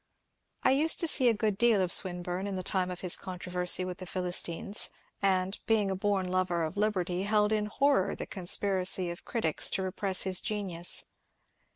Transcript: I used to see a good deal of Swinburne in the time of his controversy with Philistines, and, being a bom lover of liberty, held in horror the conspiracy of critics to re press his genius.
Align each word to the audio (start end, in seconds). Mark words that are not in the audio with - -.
I 0.63 0.71
used 0.71 0.99
to 1.01 1.07
see 1.07 1.29
a 1.29 1.35
good 1.35 1.59
deal 1.59 1.79
of 1.79 1.91
Swinburne 1.91 2.47
in 2.47 2.55
the 2.55 2.63
time 2.63 2.89
of 2.89 3.01
his 3.01 3.15
controversy 3.15 3.85
with 3.85 3.99
Philistines, 4.09 4.89
and, 5.21 5.59
being 5.67 5.91
a 5.91 5.95
bom 5.95 6.25
lover 6.25 6.63
of 6.63 6.75
liberty, 6.75 7.21
held 7.21 7.51
in 7.51 7.67
horror 7.67 8.15
the 8.15 8.25
conspiracy 8.25 9.11
of 9.11 9.25
critics 9.25 9.69
to 9.69 9.83
re 9.83 9.91
press 9.91 10.23
his 10.23 10.41
genius. 10.41 11.05